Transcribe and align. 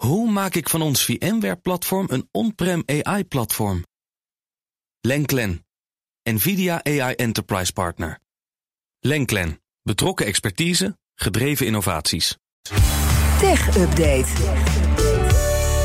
Hoe 0.00 0.30
maak 0.30 0.54
ik 0.54 0.68
van 0.68 0.82
ons 0.82 1.04
VMware-platform 1.04 2.06
een 2.10 2.28
on-prem 2.30 2.82
AI-platform? 2.86 3.84
Lenklen, 5.00 5.66
NVIDIA 6.22 6.84
AI 6.84 7.14
Enterprise 7.14 7.72
Partner. 7.72 8.18
Lenklen, 9.00 9.60
betrokken 9.82 10.26
expertise, 10.26 10.98
gedreven 11.14 11.66
innovaties. 11.66 12.36
Tech 13.38 13.76
Update. 13.76 14.28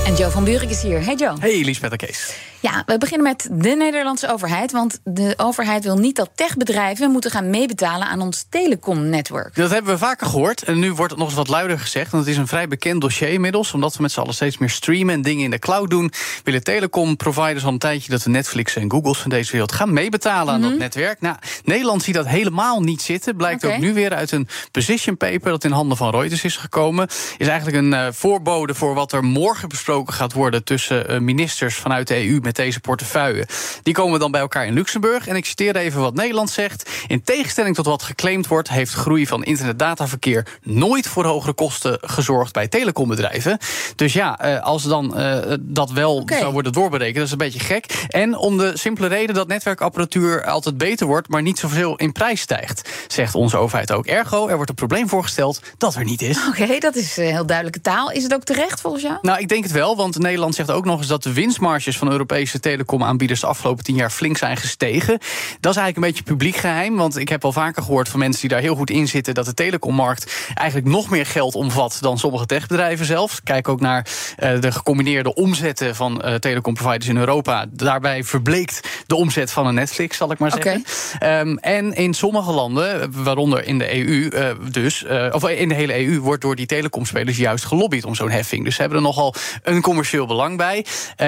En 0.06 0.16
Joe 0.16 0.32
van 0.32 0.44
Buurik 0.44 0.70
is 0.70 0.82
hier. 0.82 1.04
Hey 1.04 1.16
Joe. 1.16 1.40
Hey 1.40 1.64
Liesbeth 1.64 1.92
en 1.92 1.98
Kees. 1.98 2.38
Ja, 2.66 2.84
we 2.86 2.98
beginnen 2.98 3.28
met 3.28 3.50
de 3.52 3.76
Nederlandse 3.76 4.32
overheid. 4.32 4.72
Want 4.72 5.00
de 5.04 5.34
overheid 5.38 5.84
wil 5.84 5.98
niet 5.98 6.16
dat 6.16 6.30
techbedrijven 6.36 7.12
moeten 7.12 7.32
gaan 7.32 7.50
meebetalen 7.50 8.08
aan 8.08 8.22
ons 8.22 8.46
telecomnetwerk. 8.50 9.56
Dat 9.56 9.70
hebben 9.70 9.92
we 9.92 9.98
vaker 9.98 10.28
gehoord. 10.28 10.64
En 10.64 10.80
nu 10.80 10.94
wordt 10.94 11.12
het 11.12 11.20
nog 11.20 11.28
eens 11.28 11.38
wat 11.38 11.48
luider 11.48 11.80
gezegd. 11.80 12.12
Want 12.12 12.24
het 12.26 12.34
is 12.34 12.40
een 12.40 12.48
vrij 12.48 12.68
bekend 12.68 13.02
dossier 13.02 13.30
inmiddels. 13.30 13.74
Omdat 13.74 13.96
we 13.96 14.02
met 14.02 14.12
z'n 14.12 14.20
allen 14.20 14.34
steeds 14.34 14.58
meer 14.58 14.70
streamen 14.70 15.14
en 15.14 15.22
dingen 15.22 15.44
in 15.44 15.50
de 15.50 15.60
cloud 15.60 15.90
doen. 15.90 16.12
Willen 16.44 16.64
telecomproviders 16.64 17.66
al 17.66 17.72
een 17.72 17.78
tijdje 17.80 18.12
dat 18.12 18.22
de 18.22 18.30
Netflix 18.30 18.76
en 18.76 18.92
Googles 18.92 19.18
van 19.18 19.30
deze 19.30 19.52
wereld 19.52 19.72
gaan 19.72 19.94
meebetalen 19.94 20.54
aan 20.54 20.62
dat 20.62 20.70
Mhm. 20.70 20.80
netwerk. 20.80 21.22
Nou, 21.22 21.36
Nederland 21.64 22.04
ziet 22.04 22.16
dat 22.16 22.28
helemaal 22.28 22.82
niet 22.82 23.02
zitten. 23.02 23.36
Blijkt 23.36 23.66
ook 23.66 23.78
nu 23.78 23.94
weer 23.94 24.14
uit 24.14 24.32
een 24.32 24.48
position 24.72 25.18
paper 25.18 25.50
dat 25.52 25.64
in 25.64 25.72
handen 25.72 25.98
van 25.98 26.10
Reuters 26.10 26.44
is 26.44 26.58
gekomen. 26.58 27.08
Is 27.38 27.48
eigenlijk 27.48 27.78
een 27.78 27.94
eh, 27.94 28.08
voorbode 28.12 28.74
voor 28.76 28.94
wat 28.94 29.12
er 29.12 29.24
morgen 29.24 29.70
besproken 29.70 30.14
gaat 30.14 30.34
worden 30.34 30.64
tussen 30.64 31.08
eh, 31.08 31.20
ministers 31.20 31.76
vanuit 31.76 32.08
de 32.08 32.16
EU 32.28 32.40
met 32.42 32.54
deze 32.56 32.80
portefeuille. 32.80 33.48
Die 33.84 33.94
komen 33.94 34.20
dan 34.20 34.32
bij 34.32 34.42
elkaar 34.42 34.66
in 34.66 34.74
Luxemburg. 34.74 35.28
En 35.28 35.36
ik 35.36 35.46
citeer 35.46 35.76
even 35.76 36.02
wat 36.02 36.14
Nederland 36.14 36.50
zegt. 36.50 36.90
In 37.08 37.24
tegenstelling 37.24 37.76
tot 37.76 37.86
wat 37.86 38.04
geclaimd 38.04 38.48
wordt, 38.48 38.70
heeft 38.70 38.94
groei 38.94 39.28
van 39.28 39.44
internetdataverkeer 39.44 40.48
nooit 40.62 41.08
voor 41.08 41.26
hogere 41.26 41.54
kosten 41.54 41.98
gezorgd 42.02 42.54
bij 42.54 42.68
telecombedrijven. 42.68 43.58
Dus 43.96 44.14
ja, 44.14 44.40
eh, 44.40 44.64
als 44.64 44.84
dan 44.84 45.18
eh, 45.18 45.54
dat 45.60 45.92
wel 45.92 46.24
zou 46.26 46.52
worden 46.54 46.72
doorberekend, 46.72 47.16
dat 47.16 47.26
is 47.26 47.32
een 47.32 47.38
beetje 47.38 47.60
gek. 47.60 48.06
En 48.10 48.38
om 48.38 48.58
de 48.58 48.78
simpele 48.78 49.08
reden 49.08 49.36
dat 49.36 49.48
netwerkapparatuur 49.48 50.46
altijd 50.46 50.78
beter 50.78 51.08
wordt, 51.08 51.28
maar 51.28 51.42
niet 51.42 51.60
zoveel 51.60 51.96
in 51.96 52.12
prijs 52.12 52.42
stijgt, 52.42 52.90
zegt 53.08 53.36
onze 53.36 53.58
overheid 53.58 53.92
ook. 53.92 54.06
Ergo, 54.06 54.48
er 54.48 54.56
wordt 54.56 54.70
een 54.70 54.76
probleem 54.76 55.10
voorgesteld 55.10 55.62
dat 55.78 55.96
er 55.96 56.04
niet 56.04 56.22
is. 56.22 56.48
Oké, 56.48 56.78
dat 56.80 56.96
is 56.96 57.18
eh, 57.18 57.28
heel 57.28 57.46
duidelijke 57.46 57.82
taal. 57.82 58.12
Is 58.12 58.24
het 58.24 58.34
ook 58.34 58.44
terecht 58.44 58.82
volgens 58.82 59.04
jou? 59.04 59.18
Nou, 59.22 59.40
ik 59.40 59.48
denk 59.48 59.64
het 59.64 59.74
wel, 59.74 59.96
want 59.96 60.18
Nederland 60.20 60.56
zegt 60.56 60.72
ook 60.72 60.86
nog 60.86 60.98
eens 60.98 61.08
dat 61.08 61.24
de 61.24 61.34
winstmarges 61.34 61.98
van 61.98 62.12
Europese 62.12 62.35
telecomaanbieders 62.44 63.40
de 63.40 63.48
afgelopen 63.48 63.84
tien 63.84 63.96
jaar 63.96 64.10
flink 64.10 64.38
zijn 64.38 64.58
gestegen. 64.58 65.18
Dat 65.60 65.72
is 65.72 65.78
eigenlijk 65.82 65.96
een 65.96 66.14
beetje 66.14 66.24
publiek 66.24 66.56
geheim, 66.56 66.96
want 66.96 67.18
ik 67.18 67.30
heb 67.30 67.46
al 67.46 67.52
vaker 67.52 67.84
gehoord 67.84 68.10
van 68.10 68.20
mensen 68.20 68.42
die 68.42 68.50
daar 68.50 68.60
heel 68.60 68.76
goed 68.76 68.90
in 68.90 69.08
zitten 69.08 69.34
dat 69.34 69.46
de 69.46 69.54
telecommarkt 69.54 70.50
eigenlijk 70.54 70.88
nog 70.88 71.10
meer 71.10 71.26
geld 71.26 71.56
omvat 71.56 71.98
dan 72.02 72.18
sommige 72.18 72.46
techbedrijven 72.46 73.06
zelf. 73.06 73.42
Kijk 73.44 73.70
ook 73.70 73.80
naar 73.80 74.08
eh, 74.38 74.60
de 74.60 74.72
gecombineerde 74.72 75.34
omzetten 75.34 75.96
van 75.96 76.22
eh 76.22 76.34
telecomproviders 76.36 77.08
in 77.08 77.18
Europa. 77.18 77.66
Daarbij 77.70 78.24
verbleekt 78.24 79.04
de 79.08 79.16
omzet 79.16 79.52
van 79.52 79.68
een 79.68 79.74
Netflix, 79.74 80.18
zal 80.18 80.32
ik 80.32 80.40
maar 80.40 80.52
zeggen. 80.52 80.84
Ehm, 81.20 81.56
en 81.56 81.94
in 81.94 82.14
sommige 82.14 82.52
landen, 82.52 83.12
waaronder 83.24 83.68
in 83.68 83.78
de 83.78 83.96
EU, 83.96 84.28
eh, 84.28 84.50
dus, 84.72 85.06
of 85.32 85.50
in 85.50 85.70
de 85.70 85.76
hele 85.76 86.00
EU, 86.00 86.20
wordt 86.20 86.42
door 86.42 86.56
die 86.56 86.66
telecomspelers 86.66 87.38
juist 87.38 87.66
gelobbyd 87.66 88.06
om 88.06 88.16
zo'n 88.16 88.30
heffing. 88.30 88.64
Dus 88.64 88.76
ze 88.76 88.82
hebben 88.82 89.00
er 89.00 89.06
nogal 89.06 89.34
een 89.64 89.82
commercieel 89.82 90.26
belang 90.26 90.58
bij. 90.58 90.86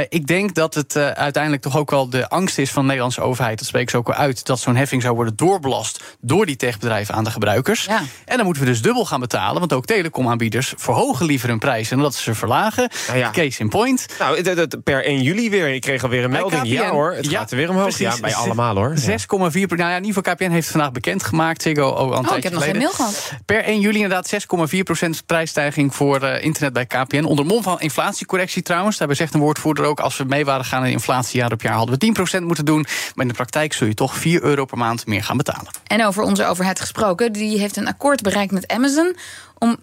Ik 0.10 0.28
denk 0.28 0.56
dat 0.56 0.74
het 0.74 0.96
eh, 0.98 1.10
uiteindelijk 1.12 1.64
toch 1.64 1.78
ook 1.78 1.90
wel 1.92 2.10
de 2.10 2.30
angst 2.30 2.58
is 2.58 2.70
van 2.72 2.82
de 2.82 2.88
Nederlandse 2.88 3.22
overheid, 3.22 3.58
dat 3.58 3.68
spreekt 3.68 3.92
ze 3.92 3.98
ook 3.98 4.08
wel 4.08 4.16
uit, 4.16 4.46
dat 4.46 4.60
zo'n 4.60 4.76
heffing 4.76 5.02
zou 5.02 5.16
worden 5.16 5.36
doorbelast 5.36 6.04
door 6.22 6.46
die 6.46 6.56
techbedrijven 6.56 7.16
aan 7.16 7.24
de 7.24 7.32
gebruikers. 7.32 7.84
Ja. 7.86 8.02
En 8.26 8.36
dan 8.36 8.46
moeten 8.46 8.64
we 8.64 8.70
dus 8.70 8.82
dubbel 8.82 9.06
gaan 9.06 9.20
betalen, 9.20 9.60
want 9.60 9.74
ook 9.74 9.86
telecomaanbieders 9.86 10.74
verhogen 10.78 11.26
liever 11.26 11.50
hun 11.50 11.60
prijzen 11.60 11.96
dan 11.96 12.06
dat 12.06 12.16
ze 12.16 12.24
ze 12.24 12.34
verlagen. 12.36 12.90
Nou 13.08 13.20
ja. 13.20 13.32
Case 13.32 13.60
in 13.60 13.70
point. 13.70 14.06
Nou, 14.20 14.42
dat- 14.42 14.56
dat 14.56 14.84
per 14.84 15.08
1 15.08 15.22
juli 15.22 15.50
weer. 15.50 15.74
Ik 15.74 15.82
kreeg 15.82 16.04
alweer 16.04 16.24
een 16.24 16.30
Bij 16.32 16.40
melding. 16.40 16.62
KPN. 16.62 16.72
Ja 16.72 16.90
hoor, 16.90 17.14
het 17.14 17.30
Ja, 17.30 17.40
gaat 17.40 17.52
er 17.52 17.58
weer 17.58 17.70
omhoog. 17.70 17.84
precies. 17.84 18.16
Ja, 18.16 18.22
bij 18.22 18.36
allemaal 18.36 18.76
hoor. 18.76 18.94
Ja. 18.96 19.00
6,4 19.00 19.68
per- 19.68 19.78
Nou 19.78 19.90
ja, 19.90 19.96
in 19.98 20.04
ieder 20.04 20.18
geval 20.24 20.34
KPN 20.36 20.44
heeft 20.52 20.64
het 20.64 20.72
vandaag 20.72 20.92
bekendgemaakt. 20.92 21.62
Ziggo 21.62 21.90
al 21.92 22.14
een 22.18 22.30
Oh, 22.30 22.38
ik 22.38 22.44
heb 22.44 22.54
nog 22.54 22.64
geen 22.64 22.78
mail 22.78 22.90
gehad. 22.92 23.32
Per 23.46 23.64
1 23.68 23.80
juli 23.80 23.96
inderdaad 23.96 24.28
6,4% 24.28 25.26
prijsstijging 25.26 25.96
voor 25.96 26.22
eh, 26.22 26.44
internet 26.44 26.74
bij 26.74 26.86
KPN. 26.86 27.24
Onder 27.24 27.46
mom 27.46 27.64
van 27.64 27.80
inflatiecorrectie 27.80 28.62
trouwens. 28.62 28.98
Daarbij 28.98 29.16
zegt 29.16 29.34
een 29.34 29.40
woordvoerder 29.40 29.86
ook... 29.86 30.00
als 30.00 30.18
we 30.18 30.24
mee 30.24 30.46
waren 30.46 30.66
gaan 30.66 30.86
in 30.88 30.94
inflatie 30.94 31.40
jaar 31.40 31.52
op 31.52 31.62
jaar... 31.62 31.74
hadden 31.74 32.00
we 32.00 32.40
10% 32.40 32.44
moeten 32.44 32.66
doen. 32.66 32.86
Maar 33.16 33.26
in 33.26 33.28
de 33.28 33.34
praktijk 33.34 33.74
zul 33.74 33.88
je 33.88 33.94
toch 33.94 34.16
4 34.16 34.44
euro 34.44 34.66
per 34.66 34.78
maand 34.78 35.06
meer 35.06 35.24
gaan 35.24 35.38
betalen. 35.38 35.68
En 35.88 36.06
over 36.06 36.24
onze 36.24 36.46
overheid 36.46 36.80
gesproken, 36.80 37.34
die 37.34 37.60
heeft 37.60 37.78
een 37.78 37.88
akkoord 37.88 38.22
bereikt 38.22 38.52
met 38.52 38.68
Amazon 38.68 39.16
om 39.58 39.78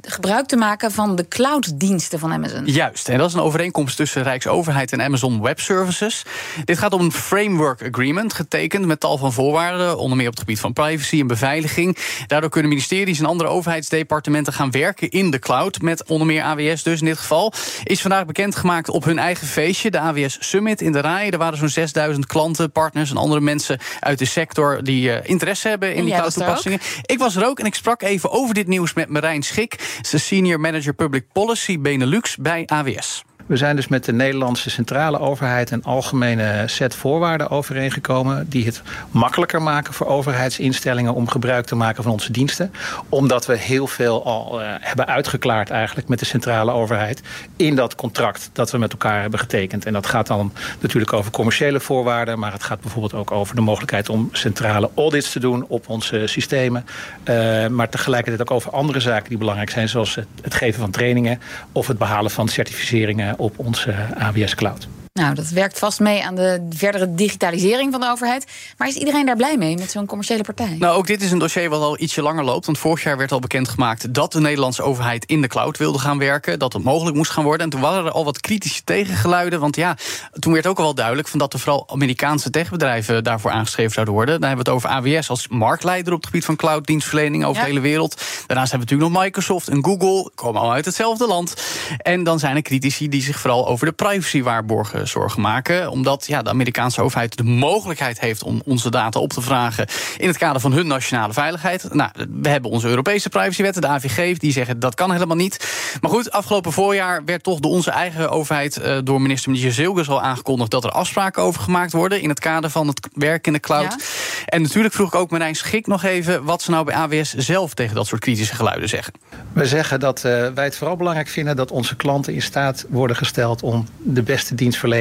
gebruik 0.00 0.46
te 0.46 0.56
maken 0.56 0.92
van 0.92 1.16
de 1.16 1.28
clouddiensten 1.28 2.18
van 2.18 2.32
Amazon. 2.32 2.66
Juist, 2.66 3.08
en 3.08 3.18
dat 3.18 3.28
is 3.28 3.34
een 3.34 3.40
overeenkomst 3.40 3.96
tussen 3.96 4.22
Rijksoverheid 4.22 4.92
en 4.92 5.02
Amazon 5.02 5.42
Web 5.42 5.60
Services. 5.60 6.22
Dit 6.64 6.78
gaat 6.78 6.92
om 6.92 7.00
een 7.00 7.12
framework 7.12 7.82
agreement, 7.88 8.32
getekend 8.32 8.86
met 8.86 9.00
tal 9.00 9.18
van 9.18 9.32
voorwaarden, 9.32 9.98
onder 9.98 10.16
meer 10.16 10.26
op 10.26 10.32
het 10.32 10.40
gebied 10.40 10.60
van 10.60 10.72
privacy 10.72 11.20
en 11.20 11.26
beveiliging. 11.26 11.96
Daardoor 12.26 12.50
kunnen 12.50 12.70
ministeries 12.70 13.18
en 13.18 13.24
andere 13.24 13.48
overheidsdepartementen 13.48 14.52
gaan 14.52 14.70
werken 14.70 15.10
in 15.10 15.30
de 15.30 15.38
cloud, 15.38 15.80
met 15.80 16.08
onder 16.08 16.26
meer 16.26 16.42
AWS 16.42 16.82
dus 16.82 17.00
in 17.00 17.06
dit 17.06 17.18
geval. 17.18 17.52
Is 17.84 18.00
vandaag 18.00 18.26
bekendgemaakt 18.26 18.88
op 18.88 19.04
hun 19.04 19.18
eigen 19.18 19.46
feestje, 19.46 19.90
de 19.90 19.98
AWS 19.98 20.36
Summit 20.40 20.80
in 20.80 20.92
de 20.92 21.00
RAI. 21.00 21.30
Er 21.30 21.38
waren 21.38 21.58
zo'n 21.58 21.68
6000 21.68 22.26
klanten, 22.26 22.72
partners 22.72 23.10
en 23.10 23.16
andere 23.16 23.40
mensen 23.40 23.78
uit 24.00 24.18
de 24.18 24.24
sector 24.24 24.82
die 24.82 25.12
eh, 25.12 25.30
interesse 25.30 25.68
hebben 25.68 25.90
in 25.90 25.98
En 25.98 26.04
die 26.04 26.12
er 26.12 26.18
cloud-toepassingen. 26.18 26.80
Ik 27.02 27.18
was 27.18 27.36
er 27.36 27.46
ook 27.46 27.58
en 27.58 27.66
ik 27.66 27.74
sprak 27.74 28.02
even 28.02 28.30
over 28.30 28.54
dit 28.54 28.66
nieuws 28.66 28.94
met 28.94 29.08
Marijn 29.08 29.42
Schik. 29.42 29.76
Ze 30.02 30.18
Senior 30.18 30.60
Manager 30.60 30.94
Public 30.94 31.24
Policy 31.32 31.78
Benelux 31.80 32.36
bij 32.36 32.66
AWS. 32.66 33.24
We 33.48 33.56
zijn 33.56 33.76
dus 33.76 33.88
met 33.88 34.04
de 34.04 34.12
Nederlandse 34.12 34.70
centrale 34.70 35.18
overheid 35.18 35.70
een 35.70 35.84
algemene 35.84 36.62
set 36.66 36.94
voorwaarden 36.94 37.50
overeengekomen. 37.50 38.48
die 38.48 38.64
het 38.64 38.82
makkelijker 39.10 39.62
maken 39.62 39.94
voor 39.94 40.06
overheidsinstellingen 40.06 41.14
om 41.14 41.28
gebruik 41.28 41.66
te 41.66 41.74
maken 41.74 42.02
van 42.02 42.12
onze 42.12 42.32
diensten. 42.32 42.72
Omdat 43.08 43.46
we 43.46 43.56
heel 43.56 43.86
veel 43.86 44.24
al 44.24 44.62
eh, 44.62 44.68
hebben 44.80 45.06
uitgeklaard 45.06 45.70
eigenlijk 45.70 46.08
met 46.08 46.18
de 46.18 46.24
centrale 46.24 46.72
overheid. 46.72 47.22
in 47.56 47.76
dat 47.76 47.94
contract 47.94 48.50
dat 48.52 48.70
we 48.70 48.78
met 48.78 48.92
elkaar 48.92 49.20
hebben 49.20 49.38
getekend. 49.38 49.86
En 49.86 49.92
dat 49.92 50.06
gaat 50.06 50.26
dan 50.26 50.52
natuurlijk 50.80 51.12
over 51.12 51.30
commerciële 51.30 51.80
voorwaarden. 51.80 52.38
maar 52.38 52.52
het 52.52 52.62
gaat 52.62 52.80
bijvoorbeeld 52.80 53.14
ook 53.14 53.30
over 53.30 53.54
de 53.54 53.60
mogelijkheid 53.60 54.08
om 54.08 54.28
centrale 54.32 54.90
audits 54.94 55.32
te 55.32 55.40
doen 55.40 55.64
op 55.68 55.88
onze 55.88 56.26
systemen. 56.26 56.86
Eh, 57.24 57.66
maar 57.66 57.88
tegelijkertijd 57.88 58.48
ook 58.48 58.56
over 58.56 58.70
andere 58.70 59.00
zaken 59.00 59.28
die 59.28 59.38
belangrijk 59.38 59.70
zijn. 59.70 59.88
zoals 59.88 60.14
het, 60.14 60.26
het 60.42 60.54
geven 60.54 60.80
van 60.80 60.90
trainingen 60.90 61.40
of 61.72 61.86
het 61.86 61.98
behalen 61.98 62.30
van 62.30 62.48
certificeringen 62.48 63.36
op 63.38 63.58
onze 63.58 63.94
AWS 64.18 64.54
Cloud. 64.54 64.88
Nou, 65.18 65.34
dat 65.34 65.48
werkt 65.48 65.78
vast 65.78 66.00
mee 66.00 66.24
aan 66.24 66.34
de 66.34 66.66
verdere 66.70 67.14
digitalisering 67.14 67.92
van 67.92 68.00
de 68.00 68.10
overheid. 68.10 68.46
Maar 68.76 68.88
is 68.88 68.94
iedereen 68.94 69.26
daar 69.26 69.36
blij 69.36 69.56
mee 69.56 69.76
met 69.76 69.90
zo'n 69.90 70.06
commerciële 70.06 70.42
partij? 70.42 70.76
Nou, 70.78 70.96
ook 70.96 71.06
dit 71.06 71.22
is 71.22 71.30
een 71.30 71.38
dossier 71.38 71.68
wat 71.70 71.80
al 71.80 71.98
ietsje 72.00 72.22
langer 72.22 72.44
loopt. 72.44 72.66
Want 72.66 72.78
vorig 72.78 73.02
jaar 73.02 73.16
werd 73.16 73.32
al 73.32 73.38
bekendgemaakt 73.40 74.14
dat 74.14 74.32
de 74.32 74.40
Nederlandse 74.40 74.82
overheid 74.82 75.24
in 75.24 75.40
de 75.40 75.46
cloud 75.46 75.76
wilde 75.78 75.98
gaan 75.98 76.18
werken. 76.18 76.58
Dat 76.58 76.72
het 76.72 76.82
mogelijk 76.84 77.16
moest 77.16 77.30
gaan 77.30 77.44
worden. 77.44 77.64
En 77.64 77.70
toen 77.70 77.80
waren 77.80 78.04
er 78.04 78.10
al 78.10 78.24
wat 78.24 78.40
kritische 78.40 78.84
tegengeluiden. 78.84 79.60
Want 79.60 79.76
ja, 79.76 79.96
toen 80.38 80.52
werd 80.52 80.66
ook 80.66 80.78
al 80.78 80.84
wel 80.84 80.94
duidelijk 80.94 81.28
van 81.28 81.38
dat 81.38 81.52
er 81.52 81.58
vooral 81.58 81.88
Amerikaanse 81.90 82.50
techbedrijven 82.50 83.24
daarvoor 83.24 83.50
aangeschreven 83.50 83.92
zouden 83.92 84.14
worden. 84.14 84.40
Dan 84.40 84.48
hebben 84.48 84.64
we 84.66 84.70
het 84.72 84.80
over 84.84 84.96
AWS 84.96 85.30
als 85.30 85.48
marktleider 85.48 86.12
op 86.12 86.18
het 86.18 86.26
gebied 86.26 86.44
van 86.44 86.56
clouddienstverlening 86.56 87.44
over 87.44 87.56
Ja. 87.56 87.60
de 87.62 87.68
hele 87.68 87.80
wereld. 87.80 88.14
Daarnaast 88.46 88.70
hebben 88.70 88.88
we 88.88 88.94
natuurlijk 88.94 89.10
nog 89.10 89.22
Microsoft 89.22 89.68
en 89.68 89.84
Google. 89.84 90.30
Komen 90.34 90.56
allemaal 90.60 90.76
uit 90.76 90.84
hetzelfde 90.84 91.26
land. 91.26 91.54
En 91.98 92.24
dan 92.24 92.38
zijn 92.38 92.56
er 92.56 92.62
critici 92.62 93.08
die 93.08 93.22
zich 93.22 93.38
vooral 93.38 93.68
over 93.68 93.86
de 93.86 93.92
privacywaarborgen 93.92 95.07
zorgen 95.08 95.40
maken. 95.40 95.90
Omdat 95.90 96.26
ja, 96.26 96.42
de 96.42 96.50
Amerikaanse 96.50 97.02
overheid 97.02 97.36
de 97.36 97.44
mogelijkheid 97.44 98.20
heeft 98.20 98.42
om 98.42 98.62
onze 98.64 98.90
data 98.90 99.20
op 99.20 99.32
te 99.32 99.40
vragen 99.40 99.86
in 100.16 100.28
het 100.28 100.38
kader 100.38 100.60
van 100.60 100.72
hun 100.72 100.86
nationale 100.86 101.32
veiligheid. 101.32 101.94
Nou, 101.94 102.10
we 102.42 102.48
hebben 102.48 102.70
onze 102.70 102.88
Europese 102.88 103.28
privacywetten, 103.28 103.82
de 103.82 103.88
AVG, 103.88 104.36
die 104.36 104.52
zeggen 104.52 104.78
dat 104.78 104.94
kan 104.94 105.12
helemaal 105.12 105.36
niet. 105.36 105.66
Maar 106.00 106.10
goed, 106.10 106.30
afgelopen 106.30 106.72
voorjaar 106.72 107.24
werd 107.24 107.42
toch 107.42 107.60
door 107.60 107.70
onze 107.70 107.90
eigen 107.90 108.30
overheid 108.30 108.76
eh, 108.76 108.98
door 109.04 109.20
minister 109.20 109.50
Michiel 109.50 109.72
Zilgers 109.72 110.08
al 110.08 110.22
aangekondigd 110.22 110.70
dat 110.70 110.84
er 110.84 110.90
afspraken 110.90 111.42
over 111.42 111.60
gemaakt 111.62 111.92
worden 111.92 112.20
in 112.20 112.28
het 112.28 112.40
kader 112.40 112.70
van 112.70 112.86
het 112.86 113.08
werk 113.14 113.46
in 113.46 113.52
de 113.52 113.60
cloud. 113.60 113.96
Ja. 113.98 113.98
En 114.46 114.62
natuurlijk 114.62 114.94
vroeg 114.94 115.08
ik 115.08 115.14
ook 115.14 115.30
Marijn 115.30 115.54
Schik 115.54 115.86
nog 115.86 116.04
even 116.04 116.44
wat 116.44 116.62
ze 116.62 116.70
nou 116.70 116.84
bij 116.84 116.94
AWS 116.94 117.34
zelf 117.34 117.74
tegen 117.74 117.94
dat 117.94 118.06
soort 118.06 118.20
kritische 118.20 118.54
geluiden 118.54 118.88
zeggen. 118.88 119.12
We 119.52 119.66
zeggen 119.66 120.00
dat 120.00 120.24
eh, 120.24 120.48
wij 120.54 120.64
het 120.64 120.76
vooral 120.76 120.96
belangrijk 120.96 121.28
vinden 121.28 121.56
dat 121.56 121.70
onze 121.70 121.96
klanten 121.96 122.34
in 122.34 122.42
staat 122.42 122.86
worden 122.88 123.16
gesteld 123.16 123.62
om 123.62 123.86
de 123.98 124.22
beste 124.22 124.54
dienstverlening 124.54 124.97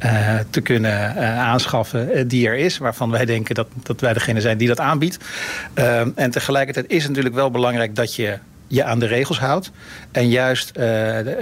eh, 0.00 0.38
te 0.50 0.60
kunnen 0.60 1.16
eh, 1.16 1.38
aanschaffen 1.38 2.12
eh, 2.12 2.24
die 2.26 2.46
er 2.46 2.56
is, 2.56 2.78
waarvan 2.78 3.10
wij 3.10 3.24
denken 3.24 3.54
dat, 3.54 3.68
dat 3.82 4.00
wij 4.00 4.12
degene 4.12 4.40
zijn 4.40 4.58
die 4.58 4.68
dat 4.68 4.80
aanbiedt. 4.80 5.18
En 6.14 6.30
tegelijkertijd 6.30 6.86
is 6.88 6.98
het 6.98 7.08
natuurlijk 7.08 7.34
wel 7.34 7.50
belangrijk 7.50 7.96
dat 7.96 8.14
je 8.14 8.38
je 8.66 8.84
aan 8.84 8.98
de 8.98 9.06
regels 9.06 9.38
houdt. 9.38 9.70
En 10.12 10.28
juist 10.28 10.78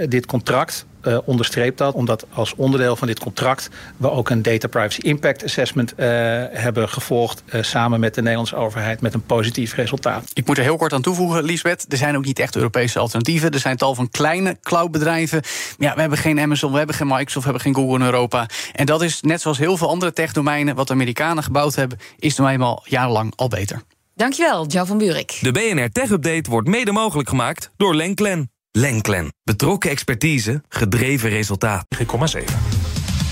dit 0.09 0.25
contract 0.25 0.85
uh, 1.03 1.17
onderstreept 1.25 1.77
dat, 1.77 1.93
omdat 1.93 2.25
als 2.33 2.55
onderdeel 2.55 2.95
van 2.95 3.07
dit 3.07 3.19
contract 3.19 3.69
we 3.97 4.11
ook 4.11 4.29
een 4.29 4.41
Data 4.41 4.67
Privacy 4.67 4.99
Impact 5.01 5.43
Assessment 5.43 5.91
uh, 5.91 6.05
hebben 6.51 6.89
gevolgd 6.89 7.43
uh, 7.45 7.61
samen 7.61 7.99
met 7.99 8.15
de 8.15 8.21
Nederlandse 8.21 8.55
overheid 8.55 9.01
met 9.01 9.13
een 9.13 9.23
positief 9.23 9.75
resultaat. 9.75 10.31
Ik 10.33 10.47
moet 10.47 10.57
er 10.57 10.63
heel 10.63 10.77
kort 10.77 10.93
aan 10.93 11.01
toevoegen, 11.01 11.43
Liesbeth. 11.43 11.85
Er 11.89 11.97
zijn 11.97 12.17
ook 12.17 12.25
niet 12.25 12.39
echt 12.39 12.55
Europese 12.55 12.99
alternatieven. 12.99 13.51
Er 13.51 13.59
zijn 13.59 13.77
tal 13.77 13.95
van 13.95 14.09
kleine 14.09 14.57
cloudbedrijven. 14.61 15.41
Ja, 15.77 15.93
we 15.93 15.99
hebben 15.99 16.17
geen 16.17 16.39
Amazon, 16.39 16.71
we 16.71 16.77
hebben 16.77 16.95
geen 16.95 17.07
Microsoft, 17.07 17.45
we 17.45 17.51
hebben 17.51 17.61
geen 17.61 17.75
Google 17.75 17.95
in 17.95 18.05
Europa. 18.05 18.45
En 18.73 18.85
dat 18.85 19.01
is 19.01 19.21
net 19.21 19.41
zoals 19.41 19.57
heel 19.57 19.77
veel 19.77 19.89
andere 19.89 20.13
techdomeinen 20.13 20.75
wat 20.75 20.87
de 20.87 20.93
Amerikanen 20.93 21.43
gebouwd 21.43 21.75
hebben, 21.75 21.97
is 22.17 22.35
nou 22.35 22.49
eenmaal 22.49 22.83
jarenlang 22.85 23.33
al 23.35 23.47
beter. 23.47 23.81
Dankjewel, 24.15 24.65
Jo 24.67 24.85
van 24.85 24.97
Buurik. 24.97 25.37
De 25.41 25.51
BNR 25.51 25.91
Tech 25.91 26.09
Update 26.09 26.49
wordt 26.49 26.67
mede 26.67 26.91
mogelijk 26.91 27.29
gemaakt 27.29 27.71
door 27.77 27.95
Lenklen. 27.95 28.58
Lenklen. 28.71 29.33
Betrokken 29.43 29.89
expertise, 29.89 30.61
gedreven 30.69 31.29
resultaat. 31.29 31.85
3,7. 31.97 32.05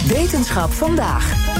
Wetenschap 0.07 0.71
vandaag. 0.71 1.55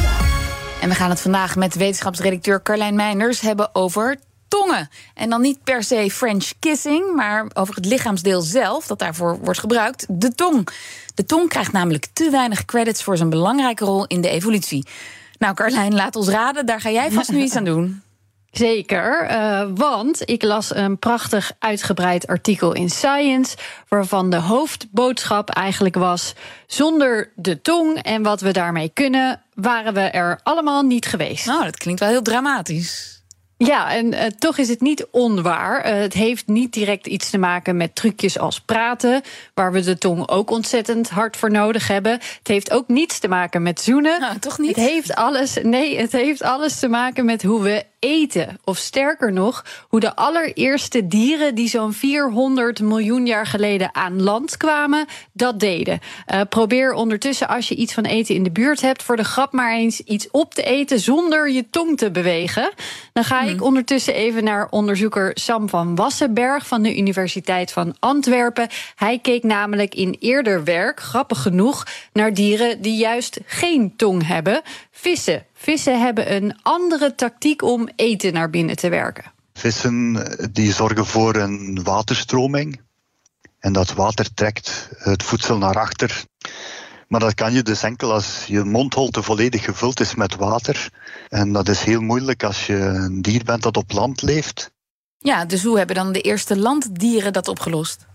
En 0.82 0.90
we 0.90 0.96
gaan 0.96 1.10
het 1.10 1.22
vandaag 1.22 1.56
met 1.56 1.76
wetenschapsredacteur 1.76 2.62
Carlijn 2.62 2.96
Meinders 2.96 3.40
hebben 3.40 3.76
over 3.76 4.20
tongen. 4.48 4.90
En 5.14 5.30
dan 5.30 5.42
niet 5.42 5.64
per 5.64 5.84
se 5.84 6.12
French 6.12 6.52
kissing, 6.60 7.16
maar 7.16 7.46
over 7.54 7.76
het 7.76 7.86
lichaamsdeel 7.86 8.42
zelf 8.42 8.88
dat 8.88 9.00
daarvoor 9.00 9.40
wordt 9.40 9.60
gebruikt, 9.60 10.06
de 10.10 10.36
tong. 10.36 10.68
De 11.16 11.26
tong 11.26 11.50
krijgt 11.50 11.72
namelijk 11.72 12.08
te 12.14 12.30
weinig 12.30 12.66
credits 12.66 13.04
voor 13.04 13.18
zijn 13.18 13.30
belangrijke 13.30 13.86
rol 13.86 14.06
in 14.06 14.22
de 14.22 14.30
evolutie. 14.30 14.88
Nou, 15.38 15.54
Carlijn, 15.54 15.94
laat 15.94 16.16
ons 16.16 16.28
raden, 16.28 16.66
daar 16.66 16.82
ga 16.82 16.90
jij 16.90 17.12
vast 17.12 17.32
nu 17.32 17.42
iets 17.42 17.56
aan 17.56 17.64
doen. 17.64 18.02
Zeker, 18.58 19.32
uh, 19.32 19.68
want 19.76 20.30
ik 20.30 20.44
las 20.44 20.76
een 20.76 21.00
prachtig 21.00 21.52
uitgebreid 21.60 22.28
artikel 22.28 22.74
in 22.74 22.90
Science, 22.90 23.58
waarvan 23.88 24.30
de 24.30 24.38
hoofdboodschap 24.38 25.50
eigenlijk 25.50 25.96
was: 25.96 26.34
zonder 26.68 27.32
de 27.36 27.62
tong 27.62 28.02
en 28.02 28.24
wat 28.24 28.42
we 28.42 28.52
daarmee 28.52 28.92
kunnen, 28.94 29.42
waren 29.54 29.94
we 29.94 30.02
er 30.02 30.40
allemaal 30.44 30.82
niet 30.82 31.06
geweest. 31.06 31.46
Nou, 31.46 31.64
dat 31.64 31.78
klinkt 31.78 32.00
wel 32.00 32.10
heel 32.10 32.22
dramatisch. 32.22 33.18
Ja, 33.58 33.92
en 33.92 34.14
uh, 34.14 34.24
toch 34.26 34.58
is 34.58 34.70
het 34.70 34.82
niet 34.82 35.08
onwaar. 35.12 35.86
Uh, 35.86 36.00
het 36.00 36.14
heeft 36.14 36.48
niet 36.48 36.74
direct 36.74 37.08
iets 37.08 37.30
te 37.30 37.38
maken 37.38 37.78
met 37.78 37.96
trucjes 37.96 38.40
als 38.40 38.60
praten, 38.60 39.22
waar 39.54 39.72
we 39.72 39.82
de 39.82 39.98
tong 39.98 40.30
ook 40.30 40.52
ontzettend 40.52 41.10
hard 41.10 41.38
voor 41.38 41.52
nodig 41.52 41.88
hebben. 41.88 42.12
Het 42.12 42.48
heeft 42.48 42.72
ook 42.72 42.88
niets 42.88 43.20
te 43.20 43.28
maken 43.28 43.64
met 43.64 43.82
zoenen. 43.82 44.20
Nou, 44.20 44.40
toch 44.40 44.58
niet? 44.58 44.76
Het 44.76 44.86
heeft 44.86 45.16
alles, 45.16 45.58
nee, 45.64 46.00
het 46.00 46.12
heeft 46.12 46.42
alles 46.42 46.80
te 46.80 46.88
maken 46.88 47.26
met 47.26 47.44
hoe 47.44 47.62
we 47.62 47.86
eten. 48.08 48.60
Of 48.64 48.78
sterker 48.78 49.34
nog, 49.34 49.66
hoe 49.88 50.00
de 50.00 50.16
allereerste 50.16 51.08
dieren 51.08 51.56
die 51.56 51.68
zo'n 51.68 51.94
400 51.94 52.82
miljoen 52.82 53.26
jaar 53.26 53.46
geleden 53.46 53.96
aan 53.96 54.22
land 54.22 54.58
kwamen, 54.58 55.06
dat 55.34 55.60
deden. 55.60 56.00
Uh, 56.34 56.42
probeer 56.50 56.94
ondertussen, 56.94 57.48
als 57.48 57.68
je 57.68 57.76
iets 57.76 57.94
van 57.94 58.04
eten 58.04 58.36
in 58.36 58.44
de 58.44 58.52
buurt 58.52 58.82
hebt, 58.82 59.04
voor 59.04 59.16
de 59.16 59.24
grap 59.24 59.54
maar 59.54 59.74
eens 59.74 60.00
iets 60.00 60.28
op 60.32 60.54
te 60.54 60.64
eten 60.64 61.00
zonder 61.00 61.52
je 61.52 61.70
tong 61.70 61.98
te 61.98 62.12
bewegen. 62.12 62.72
Dan 63.14 63.24
ga 63.24 63.42
ik 63.42 63.64
ondertussen 63.64 64.14
even 64.14 64.44
naar 64.44 64.68
onderzoeker 64.70 65.32
Sam 65.34 65.70
van 65.70 65.96
Wassenberg 65.96 66.68
van 66.68 66.82
de 66.82 66.98
Universiteit 66.98 67.72
van 67.72 67.96
Antwerpen. 68.00 68.68
Hij 68.96 69.20
keek 69.20 69.44
namelijk 69.44 69.96
in 69.96 70.16
eerder 70.20 70.64
werk, 70.64 71.00
grappig 71.00 71.42
genoeg, 71.42 71.86
naar 72.14 72.34
dieren 72.34 72.82
die 72.82 72.98
juist 72.98 73.40
geen 73.46 73.94
tong 73.96 74.28
hebben. 74.28 74.62
Vissen. 74.92 75.46
Vissen 75.60 76.02
hebben 76.02 76.34
een 76.34 76.60
andere 76.62 77.16
tactiek 77.16 77.62
om 77.62 77.90
eten 77.96 78.34
naar 78.34 78.50
binnen 78.50 78.76
te 78.76 78.90
werken. 78.90 79.32
Vissen 79.54 80.28
die 80.52 80.74
zorgen 80.74 81.06
voor 81.06 81.36
een 81.36 81.84
waterstroming. 81.84 82.82
En 83.60 83.74
dat 83.74 83.94
water 83.94 84.34
trekt 84.34 84.90
het 84.98 85.24
voedsel 85.24 85.58
naar 85.58 85.76
achter. 85.76 86.24
Maar 87.08 87.20
dat 87.20 87.34
kan 87.34 87.54
je 87.54 87.64
dus 87.64 87.84
enkel 87.84 88.14
als 88.14 88.44
je 88.48 88.64
mondholte 88.64 89.24
volledig 89.24 89.64
gevuld 89.64 90.00
is 90.00 90.16
met 90.16 90.36
water. 90.36 90.90
En 91.30 91.52
dat 91.52 91.70
is 91.70 91.84
heel 91.84 92.02
moeilijk 92.02 92.44
als 92.44 92.66
je 92.66 92.76
een 92.76 93.22
dier 93.22 93.44
bent 93.44 93.64
dat 93.64 93.78
op 93.78 93.92
land 93.92 94.22
leeft. 94.22 94.72
Ja, 95.18 95.46
dus 95.46 95.64
hoe 95.64 95.78
hebben 95.78 95.96
dan 95.96 96.12
de 96.12 96.22
eerste 96.22 96.58
landdieren 96.58 97.34
dat 97.34 97.48
opgelost? 97.48 98.06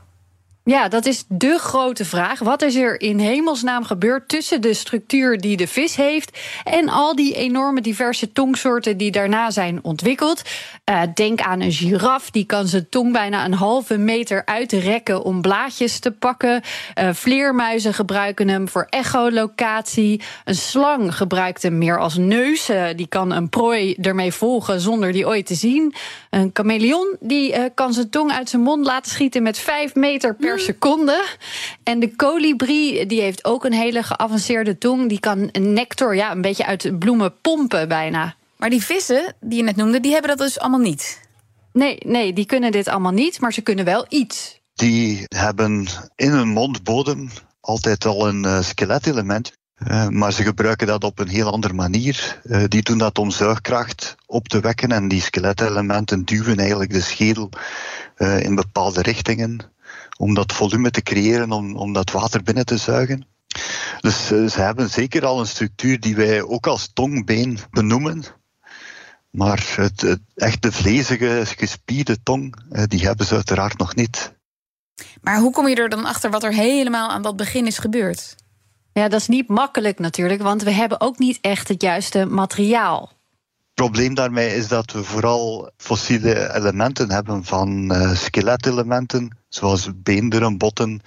Ja, 0.64 0.88
dat 0.88 1.06
is 1.06 1.24
de 1.28 1.58
grote 1.58 2.04
vraag. 2.04 2.38
Wat 2.38 2.62
is 2.62 2.74
er 2.74 3.00
in 3.00 3.18
hemelsnaam 3.18 3.84
gebeurd 3.84 4.28
tussen 4.28 4.60
de 4.60 4.74
structuur 4.74 5.38
die 5.40 5.56
de 5.56 5.66
vis 5.66 5.96
heeft 5.96 6.38
en 6.64 6.88
al 6.88 7.16
die 7.16 7.34
enorme 7.34 7.80
diverse 7.80 8.32
tongsoorten 8.32 8.96
die 8.96 9.10
daarna 9.10 9.50
zijn 9.50 9.78
ontwikkeld? 9.82 10.42
Uh, 10.90 11.02
denk 11.14 11.40
aan 11.40 11.60
een 11.60 11.72
giraf, 11.72 12.30
die 12.30 12.44
kan 12.44 12.66
zijn 12.66 12.88
tong 12.88 13.12
bijna 13.12 13.44
een 13.44 13.54
halve 13.54 13.98
meter 13.98 14.42
uitrekken 14.44 15.22
om 15.22 15.40
blaadjes 15.40 15.98
te 15.98 16.10
pakken. 16.10 16.62
Uh, 16.98 17.08
vleermuizen 17.12 17.94
gebruiken 17.94 18.48
hem 18.48 18.68
voor 18.68 18.86
echolocatie. 18.90 20.20
Een 20.44 20.54
slang 20.54 21.16
gebruikt 21.16 21.62
hem 21.62 21.78
meer 21.78 21.98
als 21.98 22.16
neus. 22.16 22.70
Uh, 22.70 22.84
die 22.96 23.06
kan 23.06 23.32
een 23.32 23.48
prooi 23.48 23.94
ermee 23.94 24.32
volgen 24.32 24.80
zonder 24.80 25.12
die 25.12 25.26
ooit 25.26 25.46
te 25.46 25.54
zien. 25.54 25.94
Een 26.30 26.50
chameleon 26.52 27.16
die 27.20 27.70
kan 27.74 27.92
zijn 27.92 28.10
tong 28.10 28.32
uit 28.32 28.48
zijn 28.48 28.62
mond 28.62 28.86
laten 28.86 29.10
schieten 29.10 29.42
met 29.42 29.58
vijf 29.58 29.94
meter 29.94 30.34
per 30.34 30.51
per 30.52 30.60
seconde. 30.60 31.24
En 31.82 32.00
de 32.00 32.16
kolibrie 32.16 33.06
die 33.06 33.20
heeft 33.20 33.44
ook 33.44 33.64
een 33.64 33.72
hele 33.72 34.02
geavanceerde 34.02 34.78
tong. 34.78 35.08
Die 35.08 35.20
kan 35.20 35.48
een 35.52 35.72
nectar 35.72 36.14
ja, 36.14 36.32
een 36.32 36.40
beetje 36.40 36.66
uit 36.66 36.98
bloemen 36.98 37.40
pompen 37.40 37.88
bijna. 37.88 38.34
Maar 38.56 38.70
die 38.70 38.84
vissen 38.84 39.34
die 39.40 39.56
je 39.56 39.64
net 39.64 39.76
noemde, 39.76 40.00
die 40.00 40.12
hebben 40.12 40.30
dat 40.30 40.46
dus 40.46 40.58
allemaal 40.58 40.80
niet? 40.80 41.20
Nee, 41.72 41.98
nee, 42.06 42.32
die 42.32 42.46
kunnen 42.46 42.72
dit 42.72 42.88
allemaal 42.88 43.12
niet, 43.12 43.40
maar 43.40 43.52
ze 43.52 43.60
kunnen 43.60 43.84
wel 43.84 44.06
iets. 44.08 44.60
Die 44.74 45.24
hebben 45.28 45.86
in 46.16 46.30
hun 46.30 46.48
mondbodem 46.48 47.30
altijd 47.60 48.04
al 48.04 48.28
een 48.28 48.44
uh, 48.44 48.62
skeletelement. 48.62 49.52
Uh, 49.88 50.08
maar 50.08 50.32
ze 50.32 50.42
gebruiken 50.42 50.86
dat 50.86 51.04
op 51.04 51.18
een 51.18 51.28
heel 51.28 51.52
andere 51.52 51.74
manier. 51.74 52.40
Uh, 52.44 52.64
die 52.68 52.82
doen 52.82 52.98
dat 52.98 53.18
om 53.18 53.30
zuigkracht 53.30 54.14
op 54.26 54.48
te 54.48 54.60
wekken 54.60 54.92
en 54.92 55.08
die 55.08 55.20
skeletelementen 55.20 56.24
duwen 56.24 56.58
eigenlijk 56.58 56.92
de 56.92 57.00
schedel 57.00 57.50
in 58.38 58.54
bepaalde 58.54 59.02
richtingen 59.02 59.71
om 60.22 60.34
dat 60.34 60.52
volume 60.52 60.90
te 60.90 61.02
creëren, 61.02 61.52
om, 61.52 61.76
om 61.76 61.92
dat 61.92 62.10
water 62.10 62.42
binnen 62.42 62.66
te 62.66 62.76
zuigen. 62.76 63.26
Dus 64.00 64.32
uh, 64.32 64.48
ze 64.48 64.60
hebben 64.60 64.90
zeker 64.90 65.24
al 65.24 65.40
een 65.40 65.46
structuur 65.46 66.00
die 66.00 66.16
wij 66.16 66.42
ook 66.42 66.66
als 66.66 66.90
tongbeen 66.92 67.58
benoemen. 67.70 68.24
Maar 69.30 69.72
het, 69.76 70.00
het 70.00 70.20
echt 70.34 70.62
de 70.62 70.72
vlezige, 70.72 71.42
gespierde 71.44 72.22
tong, 72.22 72.56
uh, 72.70 72.82
die 72.86 73.06
hebben 73.06 73.26
ze 73.26 73.34
uiteraard 73.34 73.78
nog 73.78 73.94
niet. 73.94 74.32
Maar 75.20 75.38
hoe 75.38 75.52
kom 75.52 75.68
je 75.68 75.74
er 75.74 75.88
dan 75.88 76.04
achter 76.04 76.30
wat 76.30 76.42
er 76.42 76.52
helemaal 76.52 77.10
aan 77.10 77.22
dat 77.22 77.36
begin 77.36 77.66
is 77.66 77.78
gebeurd? 77.78 78.36
Ja, 78.92 79.08
dat 79.08 79.20
is 79.20 79.28
niet 79.28 79.48
makkelijk 79.48 79.98
natuurlijk, 79.98 80.42
want 80.42 80.62
we 80.62 80.70
hebben 80.70 81.00
ook 81.00 81.18
niet 81.18 81.38
echt 81.40 81.68
het 81.68 81.82
juiste 81.82 82.24
materiaal. 82.24 83.12
Probleem 83.74 84.14
daarmee 84.14 84.54
is 84.54 84.68
dat 84.68 84.92
we 84.92 85.04
vooral 85.04 85.70
fossiele 85.76 86.54
elementen 86.54 87.10
hebben 87.10 87.44
van 87.44 87.92
uh, 87.92 88.14
skeletelementen, 88.14 89.36
zoals 89.48 89.88
beenderen, 89.94 90.58
botten. 90.58 91.00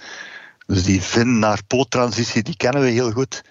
Dus 0.66 0.84
die 0.84 1.02
vin 1.02 1.38
naar 1.38 1.64
poottransitie, 1.66 2.42
die 2.42 2.56
kennen 2.56 2.82
we 2.82 2.88
heel 2.88 3.10
goed. 3.10 3.42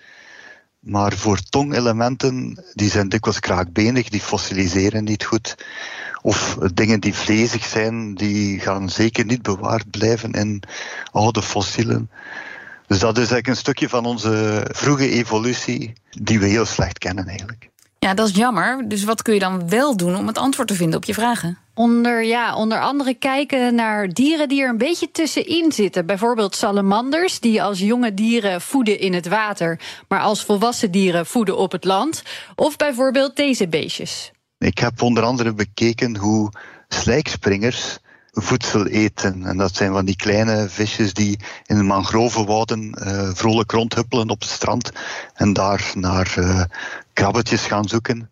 Maar 0.79 1.13
voor 1.13 1.39
tongelementen, 1.39 2.63
die 2.73 2.89
zijn 2.89 3.09
dikwijls 3.09 3.39
kraakbenig, 3.39 4.09
die 4.09 4.21
fossiliseren 4.21 5.03
niet 5.03 5.23
goed. 5.23 5.55
Of 6.21 6.57
dingen 6.73 6.99
die 6.99 7.13
vlezig 7.13 7.65
zijn, 7.65 8.15
die 8.15 8.59
gaan 8.59 8.89
zeker 8.89 9.25
niet 9.25 9.41
bewaard 9.41 9.89
blijven 9.89 10.31
in 10.31 10.63
oude 11.11 11.41
fossielen. 11.41 12.09
Dus 12.87 12.99
dat 12.99 13.11
is 13.11 13.17
eigenlijk 13.17 13.47
een 13.47 13.55
stukje 13.55 13.89
van 13.89 14.05
onze 14.05 14.65
vroege 14.71 15.09
evolutie, 15.09 15.93
die 16.09 16.39
we 16.39 16.45
heel 16.45 16.65
slecht 16.65 16.97
kennen 16.97 17.27
eigenlijk. 17.27 17.69
Ja, 18.05 18.13
dat 18.13 18.29
is 18.29 18.35
jammer. 18.35 18.87
Dus 18.87 19.03
wat 19.03 19.21
kun 19.21 19.33
je 19.33 19.39
dan 19.39 19.69
wel 19.69 19.97
doen 19.97 20.15
om 20.15 20.27
het 20.27 20.37
antwoord 20.37 20.67
te 20.67 20.73
vinden 20.73 20.97
op 20.97 21.03
je 21.05 21.13
vragen? 21.13 21.57
Onder, 21.73 22.23
ja, 22.23 22.55
onder 22.55 22.81
andere 22.81 23.13
kijken 23.13 23.75
naar 23.75 24.09
dieren 24.09 24.49
die 24.49 24.61
er 24.61 24.69
een 24.69 24.77
beetje 24.77 25.11
tussenin 25.11 25.71
zitten. 25.71 26.05
Bijvoorbeeld 26.05 26.55
salamanders, 26.55 27.39
die 27.39 27.63
als 27.63 27.79
jonge 27.79 28.13
dieren 28.13 28.61
voeden 28.61 28.99
in 28.99 29.13
het 29.13 29.27
water, 29.27 29.79
maar 30.07 30.19
als 30.19 30.43
volwassen 30.43 30.91
dieren 30.91 31.25
voeden 31.25 31.57
op 31.57 31.71
het 31.71 31.83
land. 31.83 32.23
Of 32.55 32.75
bijvoorbeeld 32.75 33.35
deze 33.35 33.67
beestjes. 33.67 34.31
Ik 34.57 34.77
heb 34.77 35.01
onder 35.01 35.23
andere 35.23 35.53
bekeken 35.53 36.17
hoe 36.17 36.51
slijkspringers 36.87 37.97
voedsel 38.35 38.85
eten. 38.85 39.45
En 39.45 39.57
dat 39.57 39.75
zijn 39.75 39.91
van 39.91 40.05
die 40.05 40.15
kleine 40.15 40.69
visjes 40.69 41.13
die 41.13 41.39
in 41.65 41.75
de 41.75 41.83
mangrovenwouden 41.83 42.95
uh, 42.99 43.29
vrolijk 43.33 43.71
rondhuppelen 43.71 44.29
op 44.29 44.41
het 44.41 44.49
strand 44.49 44.91
en 45.33 45.53
daar 45.53 45.91
naar 45.93 46.35
uh, 46.37 46.63
krabbetjes 47.13 47.65
gaan 47.65 47.87
zoeken. 47.87 48.29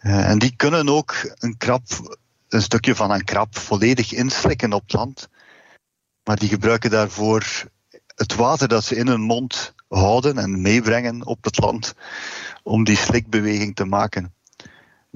Uh, 0.00 0.28
en 0.30 0.38
die 0.38 0.56
kunnen 0.56 0.88
ook 0.88 1.34
een 1.38 1.56
krab, 1.56 1.82
een 2.48 2.62
stukje 2.62 2.94
van 2.94 3.10
een 3.10 3.24
krab, 3.24 3.58
volledig 3.58 4.12
inslikken 4.12 4.72
op 4.72 4.82
het 4.82 4.92
land. 4.92 5.28
Maar 6.24 6.36
die 6.36 6.48
gebruiken 6.48 6.90
daarvoor 6.90 7.64
het 8.14 8.34
water 8.34 8.68
dat 8.68 8.84
ze 8.84 8.96
in 8.96 9.06
hun 9.06 9.20
mond 9.20 9.74
houden 9.88 10.38
en 10.38 10.60
meebrengen 10.60 11.26
op 11.26 11.44
het 11.44 11.58
land 11.58 11.94
om 12.62 12.84
die 12.84 12.96
slikbeweging 12.96 13.74
te 13.74 13.84
maken. 13.84 14.34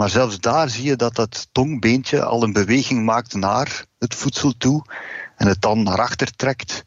Maar 0.00 0.10
zelfs 0.10 0.40
daar 0.40 0.68
zie 0.70 0.84
je 0.84 0.96
dat 0.96 1.14
dat 1.14 1.48
tongbeentje 1.52 2.24
al 2.24 2.42
een 2.42 2.52
beweging 2.52 3.04
maakt 3.04 3.34
naar 3.34 3.84
het 3.98 4.14
voedsel 4.14 4.52
toe. 4.56 4.84
en 5.36 5.46
het 5.46 5.60
dan 5.60 5.82
naar 5.82 5.98
achter 5.98 6.36
trekt. 6.36 6.84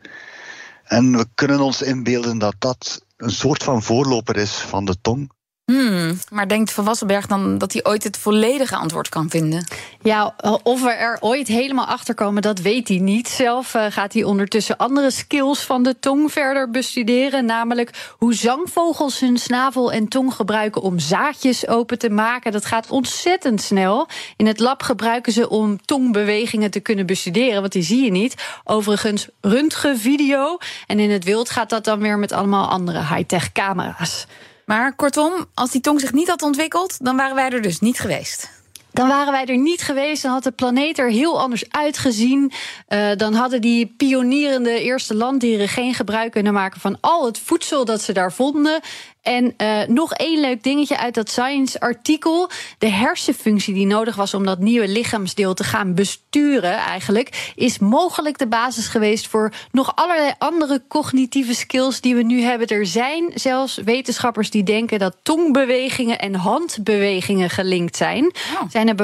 En 0.84 1.18
we 1.18 1.28
kunnen 1.34 1.60
ons 1.60 1.82
inbeelden 1.82 2.38
dat 2.38 2.56
dat 2.60 3.06
een 3.18 3.32
soort 3.32 3.64
van 3.64 3.84
voorloper 3.84 4.36
is 4.36 4.52
van 4.52 4.86
de 4.86 4.96
tong. 5.02 5.32
Hmm, 5.66 6.20
maar 6.30 6.48
denkt 6.48 6.72
Van 6.72 6.86
Wassenberg 6.86 7.28
dan 7.28 7.58
dat 7.58 7.74
hij 7.74 7.86
ooit 7.86 8.04
het 8.04 8.18
volledige 8.18 8.76
antwoord 8.76 9.10
kan 9.10 9.30
vinden? 9.30 9.68
Ja, 10.02 10.36
of 10.64 10.82
we 10.82 10.90
er 10.90 11.18
ooit 11.20 11.48
helemaal 11.48 11.86
achter 11.86 12.14
komen, 12.14 12.42
dat 12.42 12.60
weet 12.60 12.88
hij 12.88 12.98
niet. 12.98 13.28
Zelf 13.28 13.74
uh, 13.74 13.86
gaat 13.90 14.14
hij 14.14 14.24
ondertussen 14.24 14.78
andere 14.78 15.12
skills 15.12 15.60
van 15.60 15.84
de 15.84 16.00
tong 16.00 16.32
verder 16.32 16.70
bestuderen. 16.70 17.46
Namelijk 17.46 18.14
hoe 18.18 18.34
zangvogels 18.34 19.20
hun 19.20 19.38
snavel 19.38 19.92
en 19.92 20.08
tong 20.08 20.34
gebruiken 20.34 20.82
om 20.82 21.00
zaadjes 21.00 21.68
open 21.68 22.00
te 22.00 22.10
maken. 22.10 22.52
Dat 22.52 22.66
gaat 22.66 22.90
ontzettend 22.90 23.62
snel. 23.62 24.08
In 24.38 24.48
het 24.48 24.60
lab 24.60 24.84
gebruiken 24.84 25.34
ze 25.34 25.50
om 25.50 25.86
tongbewegingen 25.86 26.72
te 26.72 26.80
kunnen 26.80 27.06
bestuderen, 27.06 27.60
want 27.62 27.74
die 27.74 27.84
zie 27.84 28.04
je 28.04 28.12
niet. 28.12 28.60
Overigens, 28.64 29.28
röntgenvideo. 29.42 30.58
En 30.88 31.00
in 31.00 31.12
het 31.12 31.24
wild 31.24 31.50
gaat 31.50 31.70
dat 31.70 31.84
dan 31.84 32.00
weer 32.00 32.18
met 32.18 32.32
allemaal 32.32 32.70
andere 32.70 33.00
high-tech 33.00 33.52
camera's. 33.52 34.26
Maar 34.66 34.96
kortom, 34.96 35.46
als 35.54 35.72
die 35.72 35.82
tong 35.82 36.00
zich 36.00 36.14
niet 36.14 36.28
had 36.28 36.42
ontwikkeld, 36.42 37.06
dan 37.06 37.16
waren 37.16 37.36
wij 37.36 37.50
er 37.50 37.62
dus 37.62 37.80
niet 37.80 38.00
geweest. 38.00 38.50
Dan 38.94 39.08
waren 39.08 39.32
wij 39.32 39.46
er 39.46 39.58
niet 39.58 39.82
geweest. 39.82 40.22
Dan 40.22 40.32
had 40.32 40.44
de 40.44 40.52
planeet 40.52 41.00
er 41.00 41.10
heel 41.10 41.42
anders 41.42 41.72
uitgezien. 41.72 42.52
Uh, 42.90 43.12
dan 43.16 43.34
hadden 43.34 43.62
die 43.62 43.94
pionierende 43.98 44.82
eerste 44.82 45.16
landdieren 45.16 45.68
geen 45.70 45.94
gebruik 45.94 46.32
kunnen 46.32 46.54
maken 46.54 46.80
van 46.80 46.98
al 47.02 47.26
het 47.26 47.40
voedsel 47.40 47.86
dat 47.86 48.02
ze 48.02 48.14
daar 48.14 48.34
vonden. 48.34 48.82
En 49.24 49.54
uh, 49.58 49.82
nog 49.88 50.14
één 50.14 50.40
leuk 50.40 50.64
dingetje 50.64 50.98
uit 50.98 51.14
dat 51.14 51.30
Science-artikel. 51.30 52.50
De 52.78 52.90
hersenfunctie 52.90 53.74
die 53.74 53.86
nodig 53.86 54.16
was 54.16 54.34
om 54.34 54.46
dat 54.46 54.60
nieuwe 54.60 54.88
lichaamsdeel 54.88 55.54
te 55.54 55.64
gaan 55.64 55.94
besturen, 55.94 56.74
eigenlijk, 56.74 57.54
is 57.56 57.80
mogelijk 57.80 58.38
de 58.38 58.48
basis 58.48 58.88
geweest 58.88 59.28
voor 59.28 59.54
nog 59.72 59.96
allerlei 59.96 60.34
andere 60.38 60.82
cognitieve 60.88 61.56
skills 61.56 62.02
die 62.02 62.16
we 62.16 62.24
nu 62.24 62.42
hebben. 62.42 62.68
Er 62.68 62.86
zijn 62.86 63.32
zelfs 63.36 63.76
wetenschappers 63.76 64.50
die 64.50 64.64
denken 64.64 65.00
dat 65.00 65.16
tongbewegingen 65.22 66.20
en 66.20 66.36
handbewegingen 66.36 67.50
gelinkt 67.50 67.96
zijn. 67.96 68.26
Oh. 68.26 68.70
Zijn 68.70 68.88
er 68.88 68.96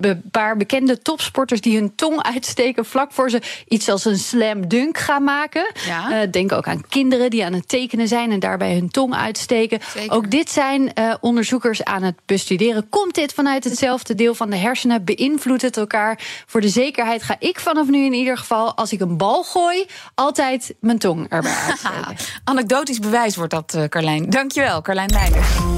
een 0.00 0.22
paar 0.30 0.56
bekende 0.56 0.98
topsporters 0.98 1.60
die 1.60 1.76
hun 1.76 1.94
tong 1.94 2.22
uitsteken 2.22 2.84
vlak 2.84 3.12
voor 3.12 3.30
ze 3.30 3.40
iets 3.68 3.88
als 3.88 4.04
een 4.04 4.18
slam 4.18 4.68
dunk 4.68 4.98
gaan 4.98 5.24
maken. 5.24 5.72
Ja. 5.86 6.22
Uh, 6.22 6.30
denk 6.30 6.52
ook 6.52 6.66
aan 6.66 6.88
kinderen 6.88 7.30
die 7.30 7.44
aan 7.44 7.52
het 7.52 7.68
tekenen 7.68 8.08
zijn 8.08 8.30
en 8.30 8.40
daarbij 8.40 8.74
hun 8.74 8.88
tong 8.88 9.14
uitsteken. 9.14 9.80
Zeker. 9.94 10.16
Ook 10.16 10.30
dit 10.30 10.50
zijn 10.50 10.92
uh, 10.94 11.14
onderzoekers 11.20 11.84
aan 11.84 12.02
het 12.02 12.14
bestuderen. 12.26 12.88
Komt 12.88 13.14
dit 13.14 13.32
vanuit 13.32 13.64
hetzelfde 13.64 14.14
deel 14.14 14.34
van 14.34 14.50
de 14.50 14.56
hersenen? 14.56 15.04
Beïnvloedt 15.04 15.62
het 15.62 15.76
elkaar? 15.76 16.20
Voor 16.46 16.60
de 16.60 16.68
zekerheid 16.68 17.22
ga 17.22 17.36
ik 17.38 17.60
vanaf 17.60 17.88
nu 17.88 18.04
in 18.04 18.12
ieder 18.12 18.38
geval, 18.38 18.76
als 18.76 18.92
ik 18.92 19.00
een 19.00 19.16
bal 19.16 19.42
gooi, 19.42 19.86
altijd 20.14 20.74
mijn 20.80 20.98
tong 20.98 21.28
erbij 21.28 21.54
uitsteken. 21.68 22.16
Anekdotisch 22.44 22.98
bewijs 22.98 23.36
wordt 23.36 23.52
dat, 23.52 23.74
uh, 23.76 23.84
Carlijn. 23.84 24.30
Dankjewel, 24.30 24.82
Carlijn 24.82 25.10
Meijers. 25.12 25.77